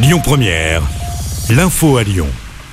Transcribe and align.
Lyon 0.00 0.20
Première, 0.22 0.80
l'info 1.50 1.96
à 1.96 2.04
Lyon. 2.04 2.28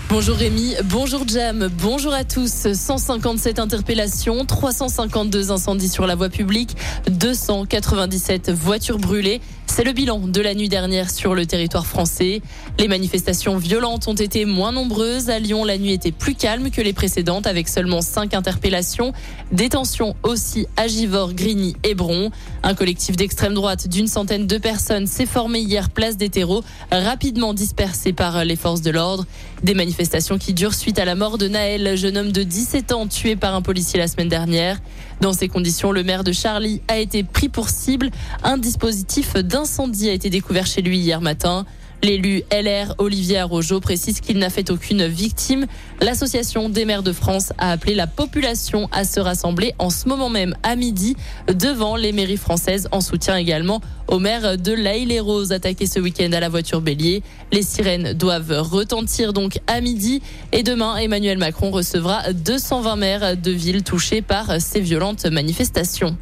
Bonjour 0.09 0.37
Rémi, 0.37 0.75
bonjour 0.83 1.27
Jam, 1.27 1.71
bonjour 1.81 2.13
à 2.13 2.23
tous. 2.23 2.71
157 2.71 3.57
interpellations, 3.57 4.45
352 4.45 5.49
incendies 5.49 5.89
sur 5.89 6.05
la 6.05 6.13
voie 6.13 6.29
publique, 6.29 6.77
297 7.09 8.51
voitures 8.51 8.99
brûlées. 8.99 9.41
C'est 9.75 9.83
le 9.83 9.91
bilan 9.91 10.19
de 10.19 10.39
la 10.39 10.53
nuit 10.53 10.69
dernière 10.69 11.09
sur 11.09 11.35
le 11.35 11.45
territoire 11.45 11.85
français. 11.85 12.41
Les 12.79 12.87
manifestations 12.87 13.57
violentes 13.57 14.07
ont 14.07 14.13
été 14.13 14.45
moins 14.45 14.71
nombreuses. 14.71 15.29
À 15.29 15.37
Lyon, 15.37 15.65
la 15.65 15.77
nuit 15.77 15.91
était 15.91 16.13
plus 16.13 16.33
calme 16.33 16.71
que 16.71 16.79
les 16.79 16.93
précédentes 16.93 17.45
avec 17.45 17.67
seulement 17.67 17.99
5 17.99 18.33
interpellations. 18.35 19.11
Détention 19.51 20.15
aussi 20.23 20.65
à 20.77 20.87
Givors, 20.87 21.33
Grigny 21.33 21.75
et 21.83 21.93
Bron. 21.93 22.31
Un 22.63 22.73
collectif 22.73 23.17
d'extrême 23.17 23.53
droite 23.53 23.89
d'une 23.89 24.07
centaine 24.07 24.47
de 24.47 24.57
personnes 24.57 25.07
s'est 25.07 25.25
formé 25.25 25.59
hier 25.59 25.89
place 25.89 26.15
des 26.15 26.29
terreaux, 26.29 26.63
rapidement 26.89 27.53
dispersé 27.53 28.13
par 28.13 28.45
les 28.45 28.55
forces 28.55 28.81
de 28.81 28.91
l'ordre. 28.91 29.25
Des 29.65 29.73
manifestations 29.73 30.37
qui 30.37 30.53
durent 30.53 30.75
suite 30.75 30.99
à 30.99 31.05
la 31.05 31.15
mort 31.15 31.39
de 31.39 31.47
Naël, 31.47 31.97
jeune 31.97 32.19
homme 32.19 32.31
de 32.31 32.43
17 32.43 32.91
ans 32.91 33.07
tué 33.07 33.35
par 33.35 33.55
un 33.55 33.63
policier 33.63 33.97
la 33.97 34.07
semaine 34.07 34.29
dernière. 34.29 34.77
Dans 35.21 35.33
ces 35.33 35.47
conditions, 35.47 35.91
le 35.91 36.03
maire 36.03 36.23
de 36.23 36.31
Charlie 36.31 36.83
a 36.87 36.99
été 36.99 37.23
pris 37.23 37.49
pour 37.49 37.69
cible. 37.69 38.11
Un 38.43 38.59
dispositif 38.59 39.33
d'incendie 39.33 40.07
a 40.07 40.13
été 40.13 40.29
découvert 40.29 40.67
chez 40.67 40.83
lui 40.83 40.99
hier 40.99 41.19
matin. 41.19 41.65
L'élu 42.03 42.43
LR 42.51 42.93
Olivier 42.99 43.39
Arrojo 43.39 43.79
précise 43.79 44.19
qu'il 44.19 44.37
n'a 44.37 44.51
fait 44.51 44.69
aucune 44.69 45.07
victime. 45.07 45.65
L'association 46.01 46.69
des 46.69 46.85
maires 46.85 47.01
de 47.01 47.11
France 47.11 47.51
a 47.57 47.71
appelé 47.71 47.95
la 47.95 48.05
population 48.05 48.87
à 48.91 49.05
se 49.05 49.19
rassembler 49.19 49.73
en 49.79 49.89
ce 49.89 50.07
moment 50.07 50.29
même 50.29 50.55
à 50.61 50.75
midi 50.75 51.15
devant 51.47 51.95
les 51.95 52.11
mairies 52.11 52.37
françaises 52.37 52.87
en 52.91 53.01
soutien 53.01 53.37
également 53.37 53.81
au 54.07 54.19
maire 54.19 54.57
de 54.57 54.71
l'Aïle-et-Rose 54.71 55.51
attaqué 55.51 55.87
ce 55.87 55.99
week-end 55.99 56.31
à 56.33 56.39
la 56.39 56.49
voiture 56.49 56.79
bélier. 56.79 57.23
Les 57.51 57.63
sirènes 57.63 58.13
doivent 58.13 58.53
retentir 58.59 59.33
donc 59.33 59.54
à 59.67 59.81
midi 59.81 60.21
et 60.51 60.63
demain 60.63 60.97
Emmanuel 60.97 61.37
Macron 61.37 61.71
recevra 61.71 62.33
220 62.33 62.95
maires 62.95 63.37
de 63.37 63.51
villes 63.51 63.83
touchées 63.83 64.21
par 64.21 64.61
ces 64.61 64.79
violentes 64.79 65.25
manifestations. 65.25 66.17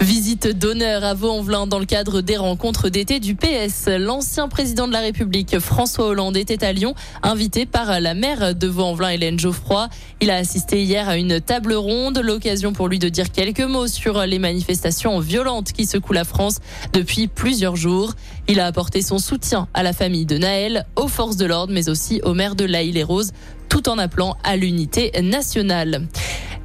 Visite 0.00 0.46
d'honneur 0.46 1.02
à 1.02 1.14
Vaux-en-Velin 1.14 1.66
dans 1.66 1.80
le 1.80 1.84
cadre 1.84 2.20
des 2.20 2.36
rencontres 2.36 2.88
d'été 2.88 3.18
du 3.18 3.34
PS. 3.34 3.88
L'ancien 3.88 4.46
président 4.46 4.86
de 4.86 4.92
la 4.92 5.00
République, 5.00 5.58
François 5.58 6.06
Hollande, 6.06 6.36
était 6.36 6.64
à 6.64 6.72
Lyon, 6.72 6.94
invité 7.24 7.66
par 7.66 8.00
la 8.00 8.14
maire 8.14 8.54
de 8.54 8.66
Vaux-en-Velin, 8.68 9.08
Hélène 9.08 9.40
Geoffroy. 9.40 9.88
Il 10.20 10.30
a 10.30 10.36
assisté 10.36 10.84
hier 10.84 11.08
à 11.08 11.16
une 11.16 11.40
table 11.40 11.74
ronde, 11.74 12.18
l'occasion 12.18 12.72
pour 12.72 12.86
lui 12.86 13.00
de 13.00 13.08
dire 13.08 13.32
quelques 13.32 13.60
mots 13.60 13.88
sur 13.88 14.24
les 14.24 14.38
manifestations 14.38 15.18
violentes 15.18 15.72
qui 15.72 15.84
secouent 15.84 16.12
la 16.12 16.24
France 16.24 16.60
depuis 16.92 17.26
plusieurs 17.26 17.74
jours. 17.74 18.14
Il 18.46 18.60
a 18.60 18.66
apporté 18.66 19.02
son 19.02 19.18
soutien 19.18 19.66
à 19.74 19.82
la 19.82 19.92
famille 19.92 20.26
de 20.26 20.38
Naël, 20.38 20.86
aux 20.94 21.08
forces 21.08 21.36
de 21.36 21.44
l'ordre, 21.44 21.72
mais 21.72 21.88
aussi 21.88 22.20
au 22.22 22.34
maire 22.34 22.54
de 22.54 22.64
l'Aïle-et-Rose, 22.64 23.32
tout 23.68 23.88
en 23.88 23.98
appelant 23.98 24.36
à 24.44 24.56
l'unité 24.56 25.10
nationale. 25.22 26.06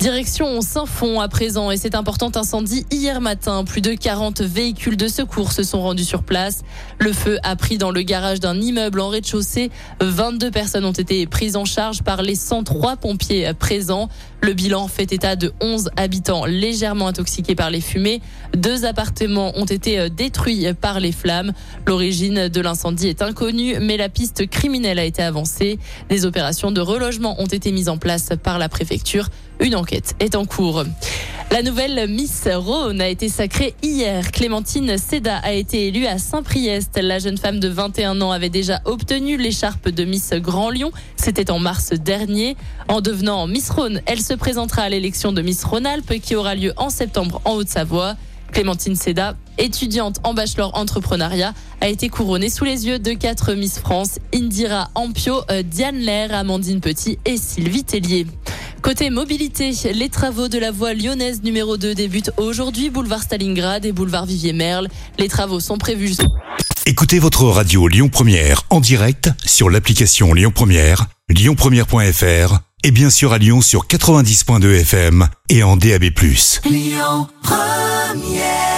Direction 0.04 0.60
Saint-Fond 0.60 1.22
à 1.22 1.30
présent 1.30 1.72
et 1.72 1.78
cet 1.78 1.96
important 1.96 2.30
incendie 2.36 2.86
hier 2.92 3.22
matin. 3.22 3.64
Plus 3.64 3.80
de 3.80 3.94
40 3.94 4.42
véhicules 4.42 4.98
de 4.98 5.08
secours 5.08 5.54
se 5.54 5.64
sont 5.64 5.82
rendus 5.82 6.04
sur 6.04 6.24
place. 6.24 6.64
Le 7.00 7.14
feu 7.14 7.40
a 7.42 7.56
pris 7.56 7.78
dans 7.78 7.90
le 7.90 8.02
garage 8.02 8.42
d'un 8.42 8.60
immeuble 8.60 9.00
en 9.00 9.08
rez-de-chaussée. 9.08 9.72
22 10.02 10.52
personnes 10.52 10.84
ont 10.84 10.92
été 10.92 11.26
prises 11.26 11.56
en 11.56 11.64
charge 11.64 12.04
par 12.04 12.22
les 12.22 12.36
103 12.36 12.98
pompiers 12.98 13.54
présents. 13.54 14.10
Le 14.44 14.52
bilan 14.52 14.90
fait 14.90 15.14
état 15.14 15.38
de 15.38 15.54
11 15.62 15.92
habitants 15.96 16.44
légèrement 16.44 17.08
intoxiqués 17.08 17.56
par 17.56 17.70
les 17.70 17.80
fumées. 17.80 18.20
Deux 18.54 18.84
appartements 18.84 19.58
ont 19.58 19.64
été 19.64 20.10
détruits 20.10 20.68
par 20.74 21.00
les 21.00 21.14
flammes. 21.14 21.54
L'origine 21.88 22.50
de 22.50 22.62
l'incendie 22.62 23.08
est 23.08 23.22
inconnue, 23.22 23.78
mais 23.80 23.96
la 23.96 24.10
piste 24.10 24.50
criminelle 24.50 25.00
a 25.00 25.06
été 25.06 25.24
avancée. 25.24 25.80
Des 26.10 26.26
opérations 26.26 26.74
de 26.74 26.82
relogement 26.82 27.42
ont 27.42 27.46
été 27.46 27.72
mises 27.72 27.88
en 27.88 27.98
place 27.98 28.32
par 28.44 28.60
la 28.60 28.68
préfecture. 28.68 29.30
Une 29.62 29.76
enquête 29.76 30.14
est 30.20 30.36
en 30.36 30.44
cours. 30.44 30.84
La 31.54 31.62
nouvelle 31.62 32.10
Miss 32.10 32.48
Rhône 32.52 33.00
a 33.00 33.08
été 33.08 33.30
sacrée 33.30 33.76
hier. 33.84 34.32
Clémentine 34.32 34.98
Seda 34.98 35.38
a 35.38 35.52
été 35.52 35.90
élue 35.90 36.08
à 36.08 36.18
Saint-Priest. 36.18 37.00
La 37.00 37.20
jeune 37.20 37.38
femme 37.38 37.60
de 37.60 37.68
21 37.68 38.22
ans 38.22 38.32
avait 38.32 38.50
déjà 38.50 38.82
obtenu 38.86 39.38
l'écharpe 39.38 39.90
de 39.90 40.04
Miss 40.04 40.32
Grand 40.34 40.72
Lyon. 40.72 40.92
C'était 41.16 41.52
en 41.52 41.60
mars 41.60 41.92
dernier. 41.92 42.58
En 42.88 43.02
devenant 43.02 43.46
Miss 43.46 43.70
Rhône, 43.70 44.02
elle 44.08 44.20
se 44.20 44.34
présentera 44.34 44.82
à 44.82 44.90
l'élection 44.90 45.32
de 45.32 45.44
Miss 45.44 45.64
Rhône-Alpes 45.64 46.20
qui 46.24 46.36
aura 46.36 46.56
lieu 46.56 46.74
en 46.76 46.90
septembre 46.90 47.40
en 47.46 47.54
Haute-Savoie. 47.54 48.16
Clémentine 48.52 48.96
Seda, 48.96 49.36
étudiante 49.60 50.22
en 50.24 50.34
bachelor 50.34 50.76
entrepreneuriat, 50.76 51.54
a 51.82 51.88
été 51.88 52.10
couronnée 52.10 52.50
sous 52.50 52.66
les 52.66 52.88
yeux 52.88 52.98
de 52.98 53.14
quatre 53.14 53.54
Miss 53.54 53.78
France, 53.78 54.18
Indira 54.34 54.90
Ampio, 54.96 55.42
euh, 55.52 55.62
Diane 55.62 56.00
Lair, 56.00 56.34
Amandine 56.34 56.82
Petit 56.82 57.20
et 57.26 57.38
Sylvie 57.38 57.84
Tellier. 57.84 58.26
Côté 58.84 59.10
mobilité, 59.10 59.72
les 59.94 60.10
travaux 60.10 60.50
de 60.50 60.60
la 60.60 60.70
voie 60.70 60.94
lyonnaise 60.94 61.42
numéro 61.42 61.78
2 61.78 61.96
débutent 61.96 62.32
aujourd'hui, 62.36 62.90
boulevard 62.90 63.24
Stalingrad 63.24 63.86
et 63.86 63.94
boulevard 63.94 64.26
Vivier-Merle. 64.26 64.90
Les 65.18 65.30
travaux 65.30 65.62
sont 65.62 65.78
prévus. 65.78 66.18
Écoutez 66.86 67.18
votre 67.18 67.46
radio 67.46 67.88
Lyon 67.88 68.10
Première 68.10 68.64
en 68.70 68.82
direct 68.82 69.30
sur 69.46 69.70
l'application 69.70 70.34
Lyon 70.34 70.52
Première, 70.54 71.06
lyonpremière.fr 71.30 72.60
et 72.84 72.92
bien 72.92 73.10
sûr 73.10 73.32
à 73.32 73.38
Lyon 73.38 73.62
sur 73.62 73.88
90.2 73.88 74.82
FM 74.82 75.30
et 75.48 75.64
en 75.64 75.78
DAB+. 75.78 76.04
Lyon 76.70 77.30
Première 77.42 78.73